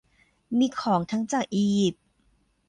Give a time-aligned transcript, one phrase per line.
[0.57, 2.05] มีของทั้งจากอียิปต์